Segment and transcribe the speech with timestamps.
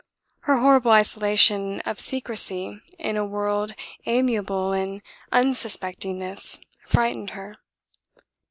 [0.39, 3.75] Her horrible isolation of secrecy in a world
[4.07, 7.57] amiable in unsuspectingness frightened her.